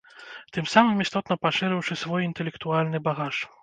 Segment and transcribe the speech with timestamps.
[0.57, 3.35] Тым самым істотна пашырыўшы свой інтэлектуальны багаж.